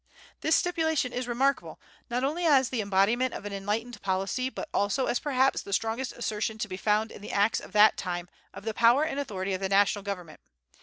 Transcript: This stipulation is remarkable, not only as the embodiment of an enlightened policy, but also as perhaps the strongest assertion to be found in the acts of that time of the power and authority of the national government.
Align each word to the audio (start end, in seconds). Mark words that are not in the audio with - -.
This 0.39 0.55
stipulation 0.55 1.13
is 1.13 1.27
remarkable, 1.27 1.79
not 2.09 2.23
only 2.23 2.43
as 2.43 2.69
the 2.69 2.81
embodiment 2.81 3.35
of 3.35 3.45
an 3.45 3.53
enlightened 3.53 4.01
policy, 4.01 4.49
but 4.49 4.67
also 4.73 5.05
as 5.05 5.19
perhaps 5.19 5.61
the 5.61 5.73
strongest 5.73 6.13
assertion 6.13 6.57
to 6.57 6.67
be 6.67 6.75
found 6.75 7.11
in 7.11 7.21
the 7.21 7.31
acts 7.31 7.59
of 7.59 7.71
that 7.73 7.97
time 7.97 8.27
of 8.51 8.65
the 8.65 8.73
power 8.73 9.03
and 9.05 9.19
authority 9.19 9.53
of 9.53 9.61
the 9.61 9.69
national 9.69 10.01
government. 10.01 10.39